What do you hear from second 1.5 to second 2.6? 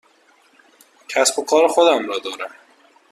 خودم را دارم.